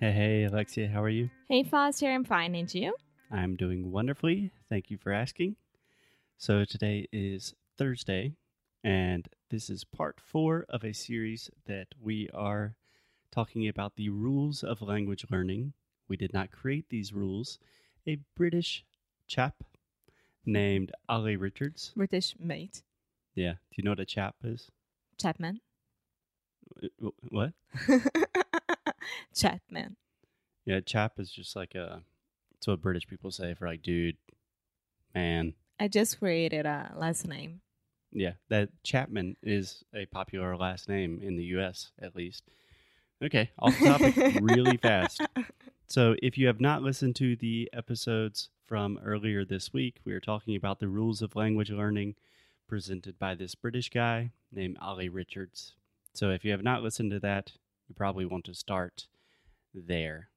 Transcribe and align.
Hey, 0.00 0.12
hey, 0.12 0.44
Alexia, 0.44 0.88
how 0.88 1.02
are 1.02 1.08
you? 1.08 1.30
Hey, 1.48 1.64
Foster, 1.64 2.06
I'm 2.10 2.24
fine, 2.24 2.54
and 2.54 2.72
you? 2.72 2.94
I'm 3.30 3.56
doing 3.56 3.90
wonderfully. 3.90 4.52
Thank 4.68 4.90
you 4.90 4.98
for 4.98 5.12
asking. 5.12 5.56
So, 6.36 6.64
today 6.64 7.08
is 7.12 7.54
Thursday, 7.76 8.34
and 8.84 9.28
this 9.50 9.68
is 9.68 9.82
part 9.84 10.20
four 10.20 10.66
of 10.68 10.84
a 10.84 10.92
series 10.92 11.50
that 11.66 11.88
we 12.00 12.28
are 12.32 12.76
talking 13.32 13.66
about 13.66 13.96
the 13.96 14.08
rules 14.08 14.62
of 14.62 14.80
language 14.82 15.26
learning. 15.30 15.72
We 16.08 16.16
did 16.16 16.32
not 16.32 16.52
create 16.52 16.86
these 16.90 17.12
rules. 17.12 17.58
A 18.06 18.18
British 18.36 18.84
chap 19.26 19.64
named 20.46 20.92
Olly 21.08 21.36
Richards. 21.36 21.92
British 21.96 22.34
mate. 22.38 22.82
Yeah. 23.34 23.52
Do 23.52 23.74
you 23.76 23.84
know 23.84 23.90
what 23.90 24.00
a 24.00 24.06
chap 24.06 24.36
is? 24.44 24.70
Chapman. 25.18 25.60
Uh, 26.82 27.10
What? 27.30 27.52
Chapman. 29.34 29.96
Yeah, 30.64 30.80
chap 30.80 31.18
is 31.18 31.30
just 31.30 31.56
like 31.56 31.74
a. 31.74 32.02
It's 32.56 32.66
what 32.66 32.82
British 32.82 33.06
people 33.06 33.30
say 33.30 33.54
for 33.54 33.66
like 33.66 33.82
dude, 33.82 34.16
man. 35.14 35.54
I 35.80 35.88
just 35.88 36.18
created 36.18 36.66
a 36.66 36.92
last 36.96 37.26
name. 37.26 37.60
Yeah, 38.12 38.32
that 38.48 38.70
Chapman 38.82 39.36
is 39.42 39.84
a 39.94 40.06
popular 40.06 40.56
last 40.56 40.88
name 40.88 41.20
in 41.22 41.36
the 41.36 41.44
U.S. 41.44 41.92
at 42.00 42.16
least. 42.16 42.42
Okay, 43.22 43.50
off 43.58 43.78
topic 43.78 44.14
really 44.40 44.76
fast. 44.82 45.20
So, 45.86 46.14
if 46.22 46.36
you 46.36 46.46
have 46.46 46.60
not 46.60 46.82
listened 46.82 47.16
to 47.16 47.34
the 47.34 47.70
episodes 47.72 48.50
from 48.66 49.00
earlier 49.02 49.44
this 49.44 49.72
week, 49.72 49.96
we 50.04 50.12
are 50.12 50.20
talking 50.20 50.54
about 50.54 50.80
the 50.80 50.88
rules 50.88 51.22
of 51.22 51.34
language 51.34 51.70
learning 51.70 52.14
presented 52.68 53.18
by 53.18 53.34
this 53.34 53.54
British 53.54 53.88
guy 53.88 54.32
named 54.52 54.76
Olly 54.82 55.08
Richards. 55.08 55.74
So, 56.12 56.30
if 56.30 56.44
you 56.44 56.50
have 56.50 56.62
not 56.62 56.82
listened 56.82 57.10
to 57.12 57.20
that, 57.20 57.52
you 57.88 57.94
probably 57.94 58.24
want 58.26 58.44
to 58.44 58.54
start 58.54 59.06
there. 59.74 60.28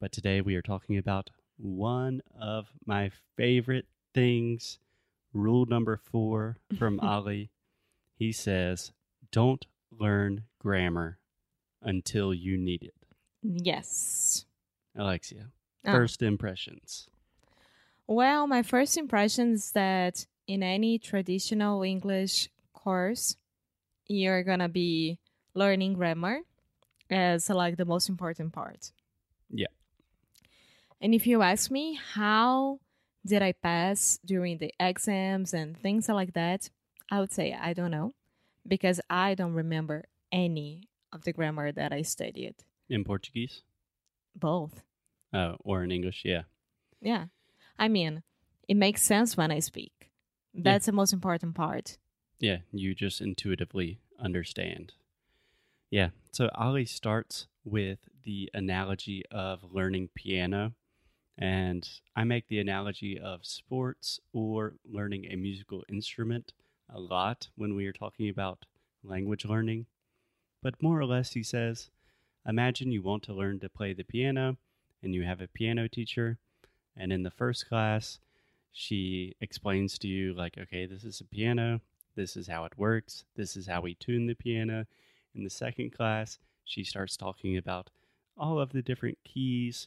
But 0.00 0.12
today 0.12 0.40
we 0.40 0.54
are 0.54 0.62
talking 0.62 0.96
about 0.96 1.30
one 1.56 2.22
of 2.40 2.68
my 2.86 3.10
favorite 3.36 3.86
things. 4.14 4.78
Rule 5.32 5.66
number 5.66 5.96
four 5.96 6.56
from 6.78 7.00
Olly. 7.02 7.50
He 8.16 8.32
says, 8.32 8.92
Don't 9.32 9.66
learn 9.90 10.44
grammar 10.58 11.18
until 11.82 12.32
you 12.32 12.56
need 12.56 12.82
it. 12.82 12.94
Yes. 13.42 14.44
Alexia, 14.96 15.48
Ah. 15.86 15.92
first 15.92 16.22
impressions. 16.22 17.08
Well, 18.06 18.46
my 18.46 18.62
first 18.62 18.96
impression 18.96 19.52
is 19.52 19.72
that 19.72 20.26
in 20.46 20.62
any 20.62 20.98
traditional 20.98 21.82
English 21.82 22.48
course, 22.72 23.36
you're 24.08 24.42
gonna 24.42 24.68
be 24.68 25.18
learning 25.54 25.94
grammar 25.94 26.40
as 27.10 27.48
like 27.48 27.76
the 27.76 27.84
most 27.84 28.08
important 28.08 28.52
part. 28.52 28.92
Yeah. 29.50 29.68
And 31.00 31.14
if 31.14 31.26
you 31.26 31.42
ask 31.42 31.70
me 31.70 31.98
how 32.14 32.80
did 33.24 33.42
I 33.42 33.52
pass 33.52 34.18
during 34.24 34.58
the 34.58 34.72
exams 34.80 35.54
and 35.54 35.76
things 35.76 36.08
like 36.08 36.34
that, 36.34 36.70
I 37.10 37.20
would 37.20 37.32
say 37.32 37.56
I 37.58 37.72
don't 37.72 37.90
know 37.90 38.14
because 38.66 39.00
I 39.08 39.34
don't 39.34 39.54
remember 39.54 40.04
any 40.32 40.88
of 41.12 41.24
the 41.24 41.32
grammar 41.32 41.72
that 41.72 41.92
I 41.92 42.02
studied. 42.02 42.54
In 42.88 43.04
Portuguese? 43.04 43.62
Both. 44.34 44.82
Oh, 45.32 45.56
or 45.60 45.82
in 45.82 45.90
English, 45.90 46.22
yeah. 46.24 46.42
Yeah. 47.00 47.26
I 47.78 47.88
mean, 47.88 48.22
it 48.66 48.76
makes 48.76 49.02
sense 49.02 49.36
when 49.36 49.50
I 49.50 49.60
speak. 49.60 50.10
That's 50.54 50.86
the 50.86 50.92
most 50.92 51.12
important 51.12 51.54
part. 51.54 51.98
Yeah, 52.40 52.58
you 52.72 52.94
just 52.94 53.20
intuitively 53.20 54.00
understand. 54.18 54.92
Yeah, 55.90 56.10
so 56.32 56.50
Olly 56.54 56.84
starts 56.84 57.46
with 57.64 57.98
the 58.24 58.50
analogy 58.52 59.24
of 59.30 59.72
learning 59.72 60.10
piano. 60.14 60.72
And 61.38 61.88
I 62.16 62.24
make 62.24 62.48
the 62.48 62.58
analogy 62.58 63.18
of 63.18 63.46
sports 63.46 64.20
or 64.32 64.74
learning 64.84 65.26
a 65.30 65.36
musical 65.36 65.84
instrument 65.88 66.52
a 66.92 66.98
lot 66.98 67.48
when 67.54 67.74
we 67.74 67.86
are 67.86 67.92
talking 67.92 68.28
about 68.28 68.66
language 69.04 69.44
learning. 69.44 69.86
But 70.62 70.82
more 70.82 70.98
or 70.98 71.06
less, 71.06 71.32
he 71.32 71.42
says, 71.42 71.90
imagine 72.46 72.90
you 72.90 73.02
want 73.02 73.22
to 73.24 73.32
learn 73.32 73.60
to 73.60 73.68
play 73.68 73.92
the 73.94 74.02
piano 74.02 74.56
and 75.02 75.14
you 75.14 75.22
have 75.22 75.40
a 75.40 75.48
piano 75.48 75.88
teacher. 75.88 76.38
And 76.96 77.12
in 77.12 77.22
the 77.22 77.30
first 77.30 77.68
class, 77.68 78.18
she 78.72 79.36
explains 79.40 79.96
to 80.00 80.08
you, 80.08 80.34
like, 80.34 80.58
okay, 80.58 80.84
this 80.84 81.04
is 81.04 81.20
a 81.20 81.24
piano. 81.24 81.80
This 82.16 82.36
is 82.36 82.48
how 82.48 82.64
it 82.64 82.76
works. 82.76 83.24
This 83.36 83.56
is 83.56 83.68
how 83.68 83.80
we 83.80 83.94
tune 83.94 84.26
the 84.26 84.34
piano. 84.34 84.86
In 85.38 85.44
the 85.44 85.50
second 85.50 85.90
class, 85.92 86.38
she 86.64 86.82
starts 86.82 87.16
talking 87.16 87.56
about 87.56 87.90
all 88.36 88.58
of 88.60 88.72
the 88.72 88.82
different 88.82 89.18
keys 89.24 89.86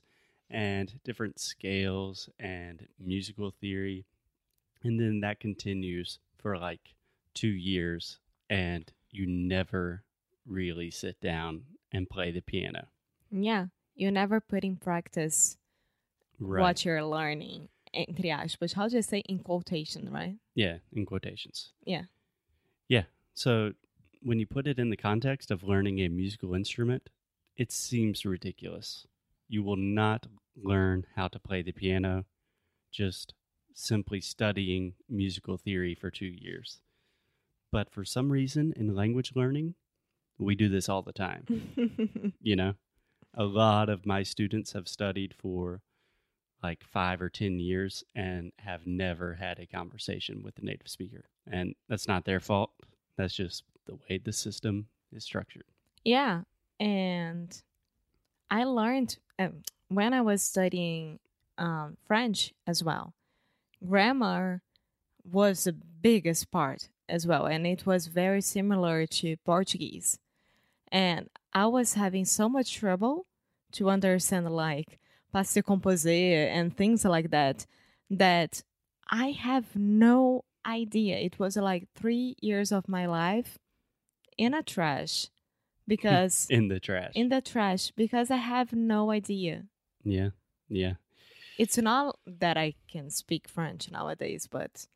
and 0.50 0.98
different 1.04 1.40
scales 1.40 2.30
and 2.40 2.88
musical 2.98 3.52
theory. 3.60 4.06
And 4.82 4.98
then 5.00 5.20
that 5.20 5.42
continues 5.42 6.20
for 6.38 6.58
like 6.58 6.96
two 7.34 7.50
years, 7.50 8.18
and 8.50 8.90
you 9.12 9.28
never 9.28 10.04
really 10.48 10.90
sit 10.90 11.20
down 11.22 11.64
and 11.92 12.10
play 12.10 12.32
the 12.32 12.42
piano. 12.42 12.88
Yeah. 13.30 13.68
You 13.94 14.10
never 14.10 14.40
put 14.40 14.64
in 14.64 14.78
practice 14.78 15.58
Right. 16.40 16.62
what 16.62 16.86
you're 16.86 17.04
learning. 17.04 17.68
Entre 17.94 18.30
aspas. 18.32 18.72
How 18.74 18.88
do 18.88 18.96
you 18.96 19.02
say 19.02 19.20
in 19.28 19.40
quotation, 19.40 20.10
right? 20.10 20.38
Yeah, 20.56 20.78
in 20.94 21.06
quotations. 21.06 21.74
Yeah. 21.84 22.04
Yeah. 22.88 23.04
So 23.34 23.74
when 24.22 24.40
you 24.40 24.46
put 24.46 24.68
it 24.68 24.80
in 24.80 24.90
the 24.90 24.98
context 24.98 25.52
of 25.52 25.64
learning 25.64 26.00
a 26.00 26.08
musical 26.08 26.54
instrument, 26.54 27.10
it 27.58 27.72
seems 27.72 28.26
ridiculous. 28.26 29.06
You 29.48 29.64
will 29.64 29.76
not 29.76 30.28
learn 30.56 31.06
how 31.16 31.28
to 31.30 31.40
play 31.40 31.62
the 31.62 31.72
piano 31.72 32.26
just 32.92 33.34
simply 33.74 34.22
studying 34.22 34.94
musical 35.10 35.58
theory 35.58 35.96
for 35.96 36.12
two 36.12 36.26
years. 36.26 36.82
But 37.72 37.90
for 37.90 38.04
some 38.04 38.32
reason 38.32 38.74
in 38.76 38.96
language 38.96 39.32
learning, 39.36 39.76
we 40.38 40.56
do 40.56 40.70
this 40.70 40.90
all 40.90 41.02
the 41.02 41.14
time. 41.14 42.34
you 42.42 42.56
know, 42.56 42.74
a 43.34 43.44
lot 43.44 43.90
of 43.90 44.06
my 44.06 44.24
students 44.24 44.74
have 44.74 44.88
studied 44.88 45.34
for 45.38 45.82
like 46.62 46.84
five 46.84 47.22
or 47.22 47.30
10 47.30 47.60
years 47.60 48.04
and 48.14 48.52
have 48.60 48.86
never 48.86 49.36
had 49.36 49.60
a 49.60 49.66
conversation 49.66 50.44
with 50.44 50.58
a 50.60 50.66
native 50.66 50.88
speaker. 50.88 51.26
And 51.50 51.76
that's 51.90 52.08
not 52.08 52.26
their 52.26 52.40
fault. 52.40 52.72
That's 53.18 53.34
just 53.34 53.64
the 53.86 53.96
way 53.96 54.18
the 54.18 54.34
system 54.34 54.88
is 55.12 55.24
structured. 55.24 55.66
yeah. 56.04 56.42
And 56.80 57.62
I 58.50 58.64
learned 58.64 59.18
um, 59.38 59.62
when 59.90 60.14
I 60.14 60.22
was 60.22 60.42
studying 60.42 61.20
um, 61.58 61.98
French 62.08 62.54
as 62.66 62.84
well. 62.84 63.14
Grammar 63.88 64.62
was 65.24 65.64
the 65.66 65.74
biggest 65.74 66.52
part 66.52 66.90
as 67.08 67.28
well. 67.28 67.46
And 67.46 67.68
it 67.68 67.86
was 67.86 68.08
very 68.08 68.42
similar 68.42 69.06
to 69.06 69.38
Portuguese. 69.46 70.18
And 70.92 71.30
I 71.54 71.68
was 71.68 71.94
having 71.94 72.26
so 72.26 72.50
much 72.50 72.74
trouble 72.76 73.26
to 73.74 73.90
understand 73.90 74.50
like 74.50 75.00
passé 75.34 75.62
composé 75.64 76.48
and 76.48 76.76
things 76.76 77.06
like 77.06 77.30
that 77.30 77.66
that 78.10 78.64
I 79.10 79.32
have 79.32 79.76
no 79.76 80.44
idea. 80.66 81.18
It 81.18 81.40
was 81.40 81.56
like 81.58 81.88
three 81.96 82.36
years 82.42 82.72
of 82.72 82.88
my 82.88 83.06
life 83.06 83.58
in 84.46 84.54
a 84.54 84.64
trash 84.64 85.28
because 85.88 86.48
In 86.50 86.68
the 86.68 86.80
trash. 86.80 87.12
in 87.16 87.30
the 87.30 87.42
trash 87.42 87.92
because 88.04 88.30
I 88.32 88.38
have 88.54 88.74
no 88.74 89.12
idea. 89.12 89.66
yeah. 90.04 90.30
Yeah. 90.70 90.94
It's 91.58 91.78
not 91.78 92.18
that 92.26 92.58
I 92.58 92.74
can 92.94 93.10
speak 93.10 93.48
French 93.48 93.92
nowadays, 93.92 94.48
but 94.50 94.88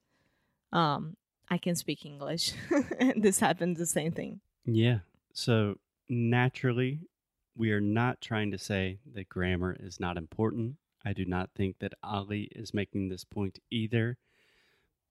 um 0.71 1.15
I 1.49 1.57
can 1.59 1.75
speak 1.75 2.05
English. 2.05 2.53
and 2.99 3.21
this 3.21 3.39
happened 3.39 3.77
the 3.77 3.85
same 3.85 4.11
thing. 4.19 4.39
Yeah. 4.65 4.99
So 5.33 5.75
naturally, 6.09 6.99
we 7.55 7.71
are 7.71 7.81
not 8.01 8.19
trying 8.21 8.51
to 8.51 8.57
say 8.57 8.97
that 9.13 9.29
grammar 9.29 9.75
is 9.79 9.99
not 9.99 10.17
important. 10.17 10.75
I 11.05 11.13
do 11.13 11.25
not 11.25 11.49
think 11.55 11.77
that 11.79 11.93
Olly 12.03 12.43
is 12.61 12.73
making 12.73 13.09
this 13.09 13.23
point 13.25 13.59
either. 13.69 14.17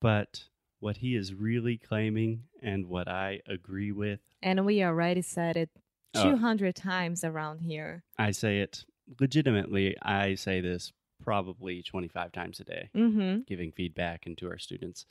But 0.01 0.45
what 0.81 0.97
he 0.99 1.15
is 1.15 1.35
really 1.35 1.77
claiming 1.79 2.45
and 2.63 2.87
what 2.89 3.07
I 3.09 3.41
agree 3.47 3.93
with, 3.93 4.21
And 4.45 4.65
we 4.65 4.85
already 4.85 5.23
said 5.23 5.57
it 5.57 5.71
Oh. 6.17 6.31
200 6.31 6.77
times 6.77 7.25
around 7.25 7.59
here. 7.63 8.05
I 8.17 8.31
say 8.31 8.61
it 8.61 8.85
legitimately. 9.19 9.97
I 10.01 10.37
say 10.37 10.61
this 10.61 10.93
probably 11.21 11.83
25 11.83 12.31
times 12.31 12.61
a 12.61 12.65
day, 12.65 12.89
Mm-hmm. 12.95 13.41
giving 13.49 13.73
feedback 13.73 14.25
into 14.25 14.47
our 14.49 14.59
students 14.59 15.07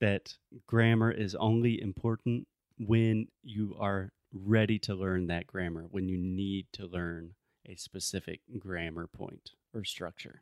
that 0.00 0.38
grammar 0.66 1.10
is 1.10 1.34
only 1.34 1.78
important 1.82 2.46
when 2.78 3.26
you 3.42 3.76
are 3.78 4.12
ready 4.32 4.78
to 4.78 4.94
learn 4.94 5.26
that 5.26 5.46
grammar, 5.46 5.84
when 5.90 6.08
you 6.08 6.16
need 6.16 6.66
to 6.72 6.86
learn 6.86 7.34
a 7.66 7.74
specific 7.74 8.40
grammar 8.58 9.06
point 9.08 9.50
or 9.74 9.84
structure. 9.84 10.40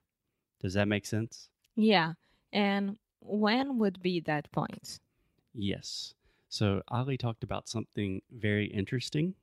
Does 0.61 0.75
that 0.75 0.87
make 0.87 1.07
sense? 1.07 1.49
Yeah. 1.75 2.13
And 2.53 2.99
when 3.21 3.79
would 3.79 4.01
be 4.01 4.21
that 4.21 4.53
point? 4.53 5.01
Yes. 5.55 6.15
So 6.57 6.83
Olly 6.91 7.19
talked 7.19 7.45
about 7.45 7.69
something 7.69 8.23
very 8.33 8.67
interesting 8.69 9.35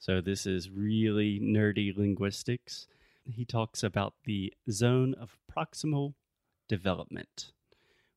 So, 0.00 0.20
this 0.20 0.46
is 0.46 0.68
really 0.70 1.40
nerdy 1.40 1.96
linguistics. 1.96 2.88
He 3.24 3.44
talks 3.44 3.84
about 3.84 4.14
the 4.24 4.52
zone 4.70 5.14
of 5.14 5.38
proximal 5.48 6.14
development, 6.68 7.52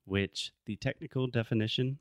which 0.06 0.52
the 0.66 0.78
technical 0.78 1.28
definition 1.28 2.00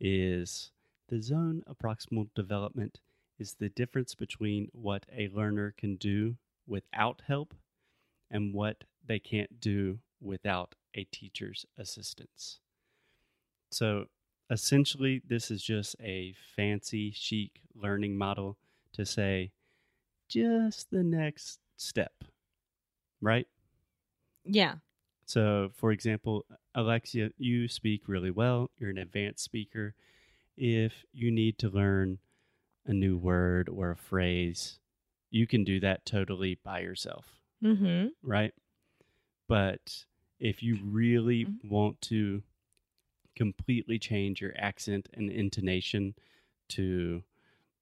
is 0.00 0.72
the 1.08 1.22
zone 1.22 1.62
of 1.66 1.78
proximal 1.78 2.28
development 2.34 3.00
is 3.38 3.54
the 3.54 3.70
difference 3.70 4.14
between 4.14 4.68
what 4.72 5.06
a 5.16 5.28
learner 5.28 5.74
can 5.78 5.96
do 5.96 6.36
without 6.66 7.22
help 7.26 7.54
and 8.30 8.52
what 8.54 8.84
they 9.06 9.18
can't 9.18 9.60
do 9.60 10.00
without 10.20 10.74
a 10.94 11.04
teacher's 11.04 11.66
assistance. 11.78 12.60
So 13.70 14.06
essentially, 14.50 15.22
this 15.26 15.50
is 15.50 15.62
just 15.62 15.96
a 16.00 16.34
fancy, 16.56 17.10
chic 17.12 17.60
learning 17.74 18.16
model 18.16 18.56
to 18.92 19.04
say 19.04 19.52
just 20.28 20.90
the 20.90 21.02
next 21.02 21.58
step, 21.76 22.24
right? 23.20 23.46
Yeah. 24.44 24.74
So, 25.26 25.70
for 25.74 25.92
example, 25.92 26.46
Alexia, 26.74 27.30
you 27.36 27.68
speak 27.68 28.02
really 28.08 28.30
well, 28.30 28.70
you're 28.78 28.90
an 28.90 28.98
advanced 28.98 29.44
speaker. 29.44 29.94
If 30.56 31.04
you 31.12 31.30
need 31.30 31.58
to 31.58 31.68
learn 31.68 32.18
a 32.86 32.92
new 32.92 33.16
word 33.16 33.68
or 33.68 33.90
a 33.90 33.96
phrase, 33.96 34.78
you 35.30 35.46
can 35.46 35.64
do 35.64 35.78
that 35.80 36.06
totally 36.06 36.54
by 36.62 36.80
yourself, 36.80 37.26
Mm-hmm. 37.62 38.08
right? 38.22 38.54
But 39.46 40.04
if 40.40 40.62
you 40.62 40.78
really 40.82 41.44
Mhm. 41.46 41.64
want 41.70 42.00
to 42.02 42.42
completely 43.38 43.98
change 43.98 44.40
your 44.40 44.52
accent 44.58 45.08
and 45.14 45.30
intonation 45.30 46.14
to 46.68 47.22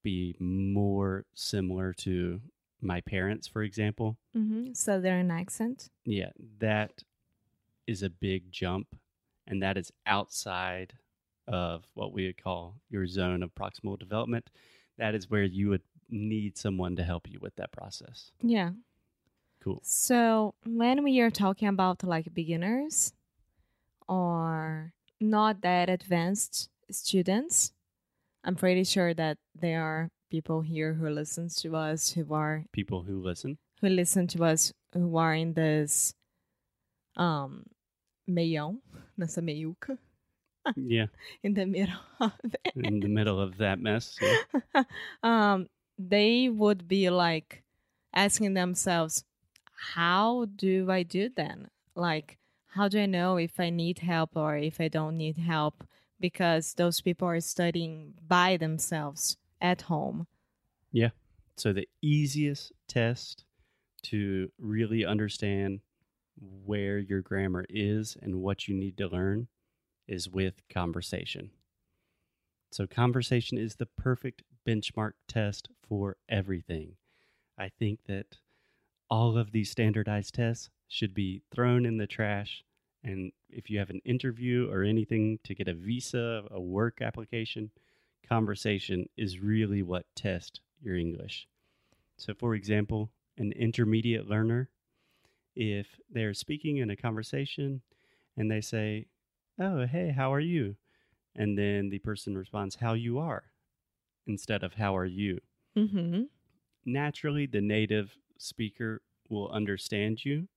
be 0.02 0.36
more 0.38 1.24
similar 1.34 1.92
to 1.94 2.40
my 2.80 3.00
parents, 3.00 3.48
for 3.48 3.62
example, 3.62 4.18
Mm-hmm. 4.36 4.74
Southern 4.74 5.30
accent. 5.30 5.88
yeah, 6.04 6.28
that 6.58 7.02
is 7.86 8.02
a 8.02 8.10
big 8.10 8.52
jump, 8.52 8.88
and 9.46 9.62
that 9.62 9.78
is 9.78 9.90
outside 10.04 10.92
of 11.48 11.84
what 11.94 12.12
we 12.12 12.26
would 12.26 12.42
call 12.42 12.74
your 12.90 13.06
zone 13.06 13.42
of 13.42 13.54
proximal 13.54 13.98
development. 13.98 14.50
That 14.98 15.14
is 15.14 15.30
where 15.30 15.44
you 15.44 15.70
would 15.70 15.82
need 16.10 16.58
someone 16.58 16.96
to 16.96 17.02
help 17.02 17.30
you 17.30 17.38
with 17.40 17.56
that 17.56 17.72
process. 17.72 18.30
Yeah. 18.42 18.72
Cool. 19.62 19.80
So 19.82 20.54
when 20.66 21.02
we 21.02 21.18
are 21.20 21.30
talking 21.30 21.68
about 21.68 22.04
like 22.04 22.34
beginners 22.34 23.14
or 24.06 24.92
not 25.20 25.60
that 25.62 25.88
advanced 25.88 26.68
students, 26.90 27.72
I'm 28.44 28.54
pretty 28.56 28.84
sure 28.84 29.14
that 29.14 29.38
there 29.54 29.82
are 29.82 30.08
people 30.30 30.60
here 30.60 30.94
who 30.94 31.08
listens 31.08 31.56
to 31.62 31.74
us 31.76 32.10
who 32.10 32.32
are 32.34 32.64
People 32.72 33.02
who 33.02 33.22
listen. 33.22 33.58
who 33.80 33.88
listen 33.88 34.26
to 34.28 34.44
us 34.44 34.72
who 34.92 35.16
are 35.16 35.34
in 35.34 35.54
this 35.54 36.14
um 37.16 37.64
meião, 38.28 38.78
nessa 39.16 39.40
meiuca, 39.40 39.98
yeah, 40.76 41.06
in 41.42 41.54
the 41.54 41.64
middle 41.66 41.94
of 42.20 42.32
it. 42.64 42.72
in 42.76 43.00
the 43.00 43.08
middle 43.08 43.40
of 43.40 43.56
that 43.58 43.78
mess. 43.80 44.16
yeah. 44.20 44.82
um, 45.22 45.68
they 45.98 46.48
would 46.48 46.86
be 46.88 47.08
like 47.08 47.62
asking 48.14 48.54
themselves, 48.54 49.24
how 49.94 50.46
do 50.56 50.90
I 50.90 51.02
do 51.04 51.30
then? 51.34 51.68
Like, 51.94 52.38
how 52.76 52.88
do 52.88 53.00
I 53.00 53.06
know 53.06 53.38
if 53.38 53.58
I 53.58 53.70
need 53.70 54.00
help 54.00 54.36
or 54.36 54.56
if 54.56 54.80
I 54.80 54.88
don't 54.88 55.16
need 55.16 55.38
help? 55.38 55.82
Because 56.20 56.74
those 56.74 57.00
people 57.00 57.26
are 57.26 57.40
studying 57.40 58.12
by 58.28 58.58
themselves 58.58 59.38
at 59.62 59.82
home. 59.82 60.26
Yeah. 60.92 61.10
So 61.56 61.72
the 61.72 61.88
easiest 62.02 62.72
test 62.86 63.44
to 64.04 64.50
really 64.58 65.06
understand 65.06 65.80
where 66.38 66.98
your 66.98 67.22
grammar 67.22 67.64
is 67.70 68.16
and 68.20 68.42
what 68.42 68.68
you 68.68 68.74
need 68.74 68.98
to 68.98 69.08
learn 69.08 69.48
is 70.06 70.28
with 70.28 70.54
conversation. 70.68 71.50
So 72.72 72.86
conversation 72.86 73.56
is 73.56 73.76
the 73.76 73.86
perfect 73.86 74.42
benchmark 74.68 75.12
test 75.28 75.70
for 75.88 76.18
everything. 76.28 76.96
I 77.58 77.70
think 77.70 78.00
that 78.06 78.36
all 79.08 79.38
of 79.38 79.52
these 79.52 79.70
standardized 79.70 80.34
tests 80.34 80.68
should 80.88 81.14
be 81.14 81.42
thrown 81.52 81.84
in 81.84 81.98
the 81.98 82.06
trash 82.06 82.64
and 83.06 83.30
if 83.48 83.70
you 83.70 83.78
have 83.78 83.90
an 83.90 84.00
interview 84.04 84.68
or 84.70 84.82
anything 84.82 85.38
to 85.44 85.54
get 85.54 85.68
a 85.68 85.74
visa, 85.74 86.42
a 86.50 86.60
work 86.60 87.00
application, 87.00 87.70
conversation 88.28 89.08
is 89.16 89.38
really 89.38 89.82
what 89.82 90.06
tests 90.16 90.60
your 90.82 90.96
English. 90.96 91.46
So, 92.16 92.34
for 92.34 92.56
example, 92.56 93.10
an 93.38 93.52
intermediate 93.52 94.28
learner, 94.28 94.70
if 95.54 95.86
they're 96.10 96.34
speaking 96.34 96.78
in 96.78 96.90
a 96.90 96.96
conversation 96.96 97.82
and 98.36 98.50
they 98.50 98.60
say, 98.60 99.06
Oh, 99.58 99.86
hey, 99.86 100.10
how 100.10 100.34
are 100.34 100.40
you? 100.40 100.76
And 101.34 101.56
then 101.56 101.90
the 101.90 102.00
person 102.00 102.36
responds, 102.36 102.76
How 102.76 102.94
you 102.94 103.18
are, 103.18 103.44
instead 104.26 104.64
of 104.64 104.74
How 104.74 104.96
are 104.96 105.06
you? 105.06 105.38
Mm-hmm. 105.78 106.22
Naturally, 106.84 107.46
the 107.46 107.60
native 107.60 108.16
speaker 108.36 109.02
will 109.28 109.48
understand 109.50 110.24
you, 110.24 110.48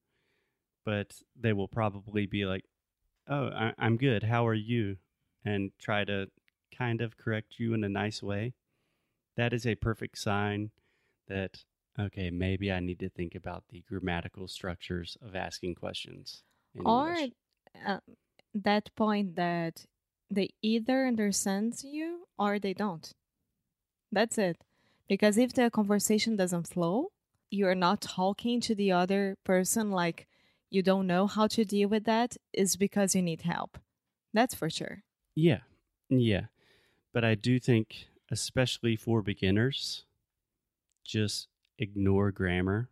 but 0.89 1.21
they 1.39 1.53
will 1.53 1.68
probably 1.68 2.25
be 2.25 2.45
like, 2.45 2.65
Oh, 3.27 3.50
I- 3.50 3.75
I'm 3.77 3.97
good. 3.97 4.24
How 4.24 4.47
are 4.47 4.62
you? 4.74 4.97
And 5.45 5.71
try 5.77 6.03
to 6.03 6.27
kind 6.75 7.00
of 7.01 7.15
correct 7.15 7.59
you 7.59 7.75
in 7.75 7.83
a 7.83 7.89
nice 8.03 8.24
way. 8.24 8.53
That 9.38 9.53
is 9.53 9.68
a 9.68 9.75
perfect 9.75 10.18
sign 10.18 10.71
that, 11.27 11.63
okay, 12.00 12.31
maybe 12.31 12.71
I 12.71 12.80
need 12.80 13.00
to 13.00 13.09
think 13.09 13.36
about 13.36 13.65
the 13.69 13.83
grammatical 13.88 14.47
structures 14.47 15.15
of 15.21 15.36
asking 15.36 15.75
questions. 15.75 16.41
Or 16.83 17.15
uh, 17.86 18.00
that 18.56 18.89
point 18.95 19.36
that 19.36 19.86
they 20.31 20.50
either 20.63 21.06
understand 21.06 21.83
you 21.83 22.25
or 22.39 22.57
they 22.57 22.74
don't. 22.74 23.13
That's 24.12 24.39
it. 24.39 24.57
Because 25.07 25.38
if 25.38 25.53
the 25.53 25.69
conversation 25.69 26.36
doesn't 26.36 26.68
flow, 26.68 27.12
you're 27.51 27.75
not 27.75 28.01
talking 28.01 28.59
to 28.62 28.74
the 28.74 28.91
other 28.91 29.38
person 29.44 29.91
like 29.91 30.27
you 30.69 30.83
don't 30.83 31.07
know 31.07 31.27
how 31.27 31.48
to 31.48 31.66
deal 31.66 31.89
with 31.89 32.06
that, 32.06 32.38
is 32.54 32.75
because 32.75 33.16
you 33.16 33.21
need 33.21 33.42
help. 33.42 33.77
That's 34.33 34.56
for 34.56 34.69
sure. 34.69 35.04
Yeah, 35.36 35.62
yeah. 36.10 36.45
But 37.13 37.24
I 37.24 37.36
do 37.36 37.60
think, 37.60 38.07
especially 38.31 38.95
for 38.95 39.21
beginners, 39.21 40.06
just 41.04 41.48
ignore 41.77 42.31
grammar 42.31 42.89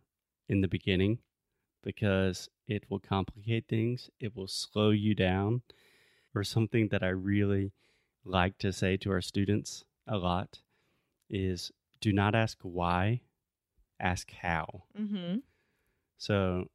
in 0.48 0.60
the 0.60 0.68
beginning 0.68 1.18
because 1.82 2.48
it 2.66 2.84
will 2.90 2.98
complicate 2.98 3.68
things. 3.68 4.10
It 4.18 4.34
will 4.34 4.48
slow 4.48 4.90
you 4.90 5.14
down. 5.14 5.62
Or 6.34 6.44
something 6.44 6.88
that 6.88 7.02
I 7.02 7.08
really 7.08 7.72
like 8.24 8.58
to 8.58 8.72
say 8.72 8.96
to 8.98 9.10
our 9.10 9.22
students 9.22 9.84
a 10.06 10.18
lot 10.18 10.60
is 11.30 11.72
do 12.00 12.12
not 12.12 12.34
ask 12.34 12.58
why, 12.62 13.22
ask 13.98 14.30
how. 14.30 14.84
Mm-hmm. 14.96 15.38
So, 16.18 16.68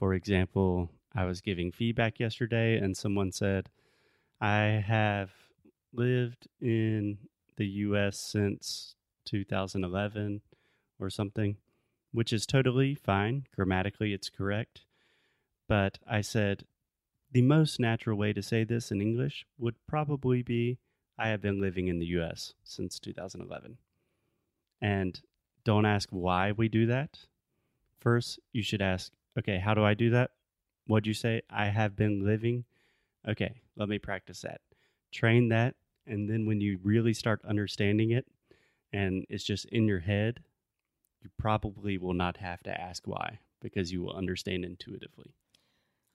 for 0.00 0.14
example, 0.14 0.90
I 1.14 1.26
was 1.26 1.42
giving 1.42 1.70
feedback 1.70 2.18
yesterday 2.18 2.78
and 2.78 2.96
someone 2.96 3.32
said, 3.32 3.68
I 4.40 4.82
have 4.86 5.30
lived 5.92 6.48
in 6.58 7.18
the 7.58 7.66
US 7.66 8.18
since 8.18 8.94
2011 9.26 10.40
or 10.98 11.10
something, 11.10 11.58
which 12.12 12.32
is 12.32 12.46
totally 12.46 12.94
fine. 12.94 13.44
Grammatically, 13.54 14.14
it's 14.14 14.30
correct. 14.30 14.86
But 15.68 15.98
I 16.08 16.22
said, 16.22 16.64
the 17.30 17.42
most 17.42 17.78
natural 17.78 18.16
way 18.16 18.32
to 18.32 18.42
say 18.42 18.64
this 18.64 18.90
in 18.90 19.02
English 19.02 19.44
would 19.58 19.74
probably 19.86 20.42
be, 20.42 20.78
I 21.18 21.28
have 21.28 21.42
been 21.42 21.60
living 21.60 21.88
in 21.88 21.98
the 21.98 22.06
US 22.06 22.54
since 22.64 22.98
2011. 22.98 23.76
And 24.80 25.20
don't 25.62 25.84
ask 25.84 26.08
why 26.10 26.52
we 26.52 26.70
do 26.70 26.86
that. 26.86 27.18
First, 27.98 28.40
you 28.50 28.62
should 28.62 28.80
ask, 28.80 29.12
okay, 29.38 29.58
how 29.58 29.74
do 29.74 29.84
I 29.84 29.94
do 29.94 30.10
that? 30.10 30.30
What'd 30.86 31.06
you 31.06 31.14
say? 31.14 31.42
I 31.50 31.66
have 31.66 31.96
been 31.96 32.24
living. 32.24 32.64
Okay, 33.28 33.60
let 33.76 33.88
me 33.88 33.98
practice 33.98 34.40
that. 34.42 34.60
Train 35.12 35.48
that. 35.48 35.74
And 36.06 36.28
then 36.28 36.46
when 36.46 36.60
you 36.60 36.78
really 36.82 37.14
start 37.14 37.40
understanding 37.46 38.10
it 38.10 38.26
and 38.92 39.24
it's 39.28 39.44
just 39.44 39.66
in 39.66 39.86
your 39.86 40.00
head, 40.00 40.40
you 41.22 41.30
probably 41.38 41.98
will 41.98 42.14
not 42.14 42.38
have 42.38 42.62
to 42.64 42.80
ask 42.80 43.06
why 43.06 43.38
because 43.60 43.92
you 43.92 44.02
will 44.02 44.14
understand 44.14 44.64
intuitively. 44.64 45.34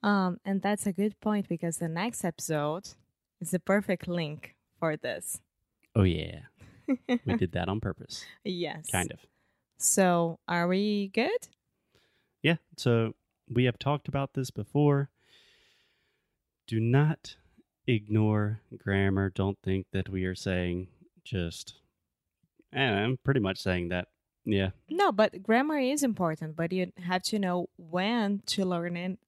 Um, 0.02 0.38
and 0.44 0.60
that's 0.60 0.86
a 0.86 0.92
good 0.92 1.18
point 1.20 1.48
because 1.48 1.78
the 1.78 1.88
next 1.88 2.24
episode 2.24 2.88
is 3.40 3.50
the 3.50 3.58
perfect 3.58 4.08
link 4.08 4.56
for 4.78 4.96
this. 4.96 5.40
Oh, 5.94 6.02
yeah. 6.02 6.40
We 7.24 7.34
did 7.36 7.52
that 7.52 7.68
on 7.68 7.80
purpose. 7.80 8.24
yes. 8.44 8.86
Kind 8.90 9.12
of. 9.12 9.20
So, 9.78 10.38
are 10.48 10.68
we 10.68 11.08
good? 11.08 11.48
Yeah. 12.46 12.58
So 12.76 13.16
we 13.48 13.64
have 13.64 13.76
talked 13.76 14.06
about 14.06 14.34
this 14.34 14.52
before. 14.52 15.10
Do 16.68 16.78
not 16.78 17.34
ignore 17.88 18.60
grammar. 18.78 19.30
Don't 19.30 19.58
think 19.64 19.86
that 19.92 20.08
we 20.08 20.26
are 20.26 20.36
saying 20.36 20.86
just, 21.24 21.74
and 22.72 22.96
I'm 23.00 23.18
pretty 23.24 23.40
much 23.40 23.58
saying 23.58 23.88
that 23.88 24.06
Yeah. 24.44 24.70
No, 24.88 25.10
but 25.10 25.42
grammar 25.42 25.78
is 25.80 26.04
important, 26.04 26.54
but 26.54 26.70
you 26.70 26.92
have 27.02 27.24
to 27.24 27.38
know 27.40 27.68
when 27.76 28.42
to 28.46 28.64
learn 28.64 28.96
it. 28.96 29.18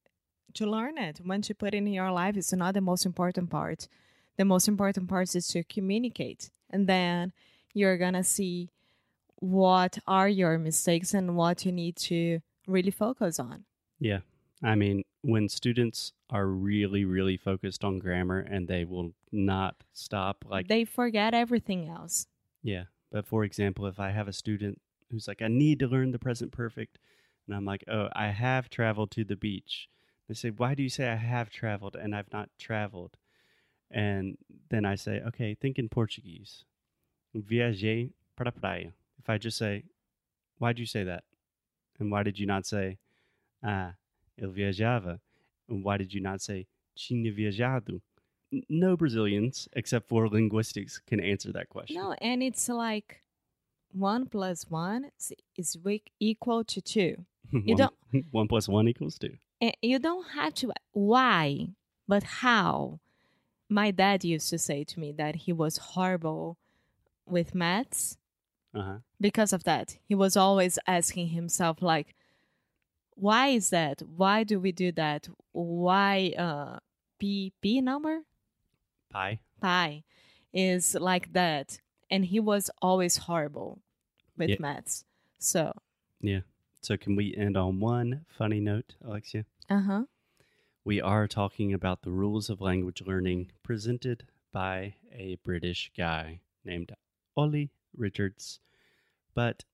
To 0.55 0.67
learn 0.67 0.97
it, 0.97 1.21
when 1.25 1.43
to 1.43 1.55
put 1.57 1.75
it 1.75 1.79
in 1.79 1.89
your 1.89 2.13
life 2.13 2.37
it's 2.37 2.53
not 2.53 2.75
the 2.75 2.81
most 2.81 3.05
important 3.05 3.51
part. 3.51 3.89
The 4.37 4.45
most 4.45 4.69
important 4.69 5.09
part 5.09 5.35
is 5.35 5.49
to 5.49 5.65
communicate, 5.65 6.51
and 6.71 6.87
then 6.87 7.33
you're 7.75 7.99
gonna 7.99 8.23
see 8.23 8.71
what 9.41 9.99
are 10.07 10.29
your 10.29 10.57
mistakes 10.57 11.15
and 11.15 11.35
what 11.35 11.65
you 11.67 11.73
need 11.73 11.97
to 11.97 12.41
really 12.69 12.91
focus 12.91 13.39
on. 13.39 13.65
Yeah. 13.99 14.21
I 14.63 14.75
mean, 14.75 15.05
when 15.23 15.49
students 15.49 16.13
are 16.31 16.47
really, 16.47 17.05
really 17.05 17.37
focused 17.37 17.85
on 17.85 17.99
grammar 17.99 18.41
and 18.41 18.69
they 18.69 18.85
will 18.85 19.13
not 19.33 19.77
stop, 19.93 20.45
like, 20.49 20.69
they 20.69 20.85
forget 20.85 21.35
everything 21.35 21.89
else. 21.89 22.27
yeah. 22.63 22.85
But 23.11 23.27
for 23.27 23.43
example, 23.45 23.87
if 23.87 23.99
I 23.99 24.11
have 24.11 24.29
a 24.29 24.33
student 24.33 24.81
who's 25.11 25.27
like, 25.27 25.41
I 25.41 25.49
need 25.49 25.79
to 25.79 25.87
learn 25.87 26.11
the 26.11 26.19
present 26.19 26.53
perfect, 26.53 26.99
and 27.47 27.57
I'm 27.57 27.65
like, 27.65 27.83
oh, 27.89 28.09
I 28.13 28.27
have 28.27 28.69
traveled 28.69 29.11
to 29.13 29.25
the 29.25 29.37
beach. 29.37 29.89
They 30.29 30.35
say, 30.35 30.51
why 30.51 30.75
do 30.75 30.83
you 30.83 30.91
say 30.91 31.09
I 31.09 31.15
have 31.15 31.49
traveled 31.49 31.97
and 31.97 32.15
I've 32.15 32.31
not 32.31 32.51
traveled? 32.59 33.17
And 33.91 34.37
then 34.69 34.85
I 34.85 34.97
say, 34.97 35.23
okay, 35.29 35.55
think 35.55 35.79
in 35.79 35.89
Portuguese. 35.89 36.65
Viajei 37.35 38.11
para 38.37 38.53
praia. 38.53 38.93
If 39.19 39.31
I 39.31 39.39
just 39.39 39.57
say, 39.57 39.85
why'd 40.59 40.79
you 40.79 40.85
say 40.85 41.05
that? 41.05 41.25
And 41.99 42.11
why 42.11 42.23
did 42.23 42.39
you 42.39 42.47
not 42.47 42.67
say, 42.67 42.99
ah, 43.63 43.93
eu 44.37 44.51
viajava? 44.53 45.19
And 45.69 45.83
why 45.85 45.97
did 45.97 46.13
you 46.15 46.21
not 46.21 46.41
say, 46.41 46.67
tinha 46.97 47.35
viajado? 47.37 48.01
No 48.69 48.97
Brazilians, 48.97 49.69
except 49.75 50.09
for 50.09 50.29
linguistics, 50.29 51.01
can 51.07 51.21
answer 51.21 51.53
that 51.53 51.69
question. 51.69 51.97
No, 51.97 52.13
and 52.23 52.43
it's 52.43 52.69
like 52.69 53.21
one 53.93 54.27
plus 54.27 54.65
one 54.71 55.11
is- 55.57 55.77
equal 56.21 56.65
to 56.65 56.81
two. 56.81 57.25
one, 57.51 57.77
don't- 57.77 57.95
one 58.31 58.49
plus 58.49 58.69
one 58.69 58.89
equals 58.89 59.19
two. 59.19 59.37
And 59.61 59.77
you 59.83 59.99
don't 59.99 60.29
have 60.31 60.55
to 60.55 60.73
why, 60.93 61.69
but 62.07 62.23
how. 62.23 63.01
My 63.71 63.91
dad 63.91 64.25
used 64.25 64.49
to 64.49 64.57
say 64.59 64.83
to 64.85 64.99
me 64.99 65.13
that 65.13 65.35
he 65.45 65.53
was 65.53 65.77
horrible 65.77 66.57
with 67.27 67.55
maths 67.55 68.17
Uh 68.75 68.83
huh. 68.83 68.99
because 69.21 69.53
of 69.53 69.65
that. 69.65 69.97
He 70.05 70.15
was 70.15 70.37
always 70.37 70.79
asking 70.87 71.29
himself 71.29 71.81
like 71.83 72.15
why 73.15 73.49
is 73.49 73.71
that? 73.71 74.01
Why 74.03 74.45
do 74.45 74.61
we 74.61 74.71
do 74.73 74.93
that? 74.93 75.29
Why 75.53 76.35
uh 76.39 76.79
P 77.19 77.53
P 77.61 77.81
number? 77.81 78.21
Pi. 79.11 79.41
Pi 79.61 80.05
is 80.53 80.95
like 80.95 81.33
that. 81.33 81.81
And 82.11 82.25
he 82.27 82.41
was 82.41 82.71
always 82.81 83.17
horrible 83.17 83.81
with 84.37 84.51
Yeah. 84.51 84.57
maths. 84.61 85.05
So 85.39 85.73
yeah. 86.21 86.41
So 86.83 86.97
can 86.97 87.17
we 87.17 87.35
end 87.37 87.57
on 87.57 87.81
one 87.81 88.25
funny 88.29 88.61
note, 88.61 88.95
Alexia? 89.05 89.45
uh-huh. 89.69 90.05
We 90.85 91.01
are 91.03 91.27
talking 91.27 91.75
about 91.75 92.03
the 92.03 92.11
rules 92.13 92.49
of 92.49 92.61
language 92.61 93.03
learning 93.05 93.51
presented 93.63 94.25
by 94.53 94.95
a 95.13 95.37
British 95.45 95.91
guy 95.97 96.41
named 96.65 96.93
Olly 97.37 97.71
Richards. 97.99 98.61
But 99.35 99.65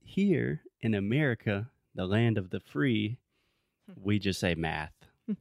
here 0.00 0.62
in 0.80 0.94
America, 0.94 1.70
the 1.94 2.06
land 2.06 2.38
of 2.38 2.50
the 2.50 2.60
free, 2.60 3.18
we 3.96 4.18
just 4.18 4.40
say 4.40 4.54
math. 4.54 4.92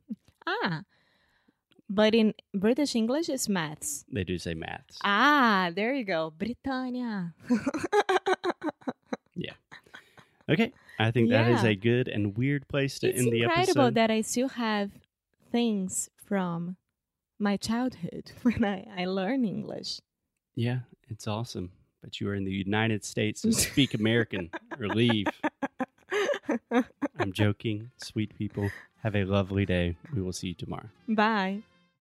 Ah. 0.47 0.81
But 1.87 2.15
in 2.15 2.33
British 2.53 2.95
English 2.95 3.29
it's 3.29 3.47
maths. 3.47 4.05
They 4.11 4.23
do 4.23 4.37
say 4.39 4.53
maths. 4.55 4.97
Ah, 5.03 5.69
there 5.75 5.93
you 5.93 6.03
go. 6.03 6.31
Britannia. 6.35 7.33
Yeah. 9.35 9.53
Okay. 10.49 10.73
I 10.99 11.11
think 11.11 11.29
that 11.29 11.49
is 11.51 11.63
Yeah. 11.63 11.69
a 11.69 11.75
good 11.75 12.07
and 12.07 12.35
weird 12.37 12.67
place 12.67 12.99
to 12.99 13.07
it's 13.09 13.19
end 13.19 13.31
the 13.31 13.43
incredible 13.43 13.81
episode. 13.81 13.95
that 13.95 14.11
I 14.11 14.21
still 14.21 14.49
have 14.49 14.91
things 15.51 16.09
from 16.25 16.75
my 17.39 17.57
childhood 17.57 18.31
when 18.43 18.63
I, 18.65 18.85
I 18.97 19.05
learn 19.05 19.45
English. 19.45 20.01
yeah, 20.55 20.79
it's 21.09 21.27
awesome. 21.27 21.71
But 22.01 22.19
you 22.19 22.29
are 22.29 22.35
in 22.35 22.45
the 22.45 22.51
United 22.51 23.05
States, 23.05 23.41
so 23.41 23.51
speak 23.51 23.93
American 23.93 24.49
or 24.79 24.87
leave. 24.87 25.27
I'm 27.19 27.31
joking. 27.31 27.91
Sweet 27.97 28.37
people. 28.37 28.69
Have 29.03 29.15
a 29.15 29.23
lovely 29.23 29.65
day. 29.65 29.97
We 30.13 30.21
will 30.21 30.33
see 30.33 30.49
you 30.49 30.53
tomorrow. 30.53 30.89
Bye. 31.07 31.63